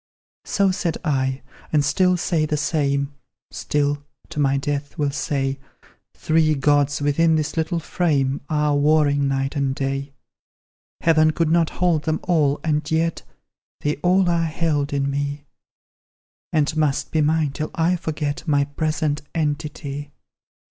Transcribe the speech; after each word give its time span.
"So 0.45 0.71
said 0.71 0.97
I, 1.05 1.43
and 1.71 1.85
still 1.85 2.17
say 2.17 2.47
the 2.47 2.57
same; 2.57 3.13
Still, 3.51 4.03
to 4.29 4.39
my 4.39 4.57
death, 4.57 4.97
will 4.97 5.11
say 5.11 5.59
Three 6.15 6.55
gods, 6.55 7.03
within 7.03 7.35
this 7.35 7.55
little 7.55 7.79
frame, 7.79 8.41
Are 8.49 8.75
warring 8.75 9.27
night; 9.27 9.55
and 9.55 9.75
day; 9.75 10.13
Heaven 11.01 11.29
could 11.29 11.51
not 11.51 11.69
hold 11.69 12.05
them 12.05 12.19
all, 12.23 12.59
and 12.63 12.89
yet 12.89 13.21
They 13.81 13.97
all 13.97 14.27
are 14.27 14.45
held 14.45 14.91
in 14.91 15.07
me; 15.07 15.45
And 16.51 16.75
must 16.75 17.11
be 17.11 17.21
mine 17.21 17.51
till 17.51 17.69
I 17.75 17.95
forget 17.95 18.47
My 18.47 18.63
present 18.65 19.21
entity! 19.35 20.13